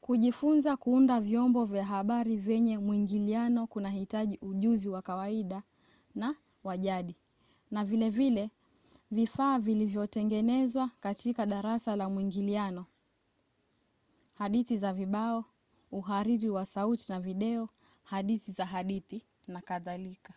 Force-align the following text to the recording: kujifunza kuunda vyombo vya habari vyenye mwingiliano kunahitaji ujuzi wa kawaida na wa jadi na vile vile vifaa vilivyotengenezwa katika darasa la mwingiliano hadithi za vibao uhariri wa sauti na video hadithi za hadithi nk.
kujifunza 0.00 0.76
kuunda 0.76 1.20
vyombo 1.20 1.64
vya 1.64 1.84
habari 1.84 2.36
vyenye 2.36 2.78
mwingiliano 2.78 3.66
kunahitaji 3.66 4.38
ujuzi 4.42 4.88
wa 4.88 5.02
kawaida 5.02 5.62
na 6.14 6.36
wa 6.64 6.76
jadi 6.78 7.16
na 7.70 7.84
vile 7.84 8.10
vile 8.10 8.50
vifaa 9.10 9.58
vilivyotengenezwa 9.58 10.90
katika 11.00 11.46
darasa 11.46 11.96
la 11.96 12.08
mwingiliano 12.08 12.86
hadithi 14.34 14.76
za 14.76 14.92
vibao 14.92 15.44
uhariri 15.92 16.50
wa 16.50 16.66
sauti 16.66 17.04
na 17.08 17.20
video 17.20 17.68
hadithi 18.02 18.52
za 18.52 18.66
hadithi 18.66 19.22
nk. 19.48 20.30